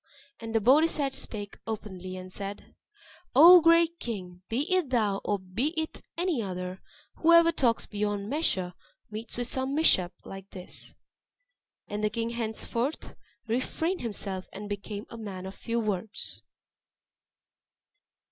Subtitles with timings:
[0.39, 2.73] And the Bodisat spake openly, and said,
[3.35, 4.41] "O great king!
[4.49, 6.81] be it thou, or be it any other,
[7.17, 8.73] whoever talks beyond measure
[9.11, 10.95] meets with some mishap like this."
[11.87, 13.13] And the king henceforth
[13.45, 16.41] refrained himself, and became a man of few words.